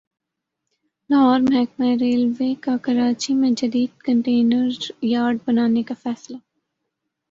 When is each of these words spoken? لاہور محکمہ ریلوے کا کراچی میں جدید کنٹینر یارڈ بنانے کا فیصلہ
لاہور 1.09 1.39
محکمہ 1.41 1.91
ریلوے 2.01 2.53
کا 2.61 2.75
کراچی 2.83 3.33
میں 3.33 3.51
جدید 3.57 4.01
کنٹینر 4.01 4.69
یارڈ 5.05 5.37
بنانے 5.47 5.83
کا 5.83 5.95
فیصلہ 6.03 6.37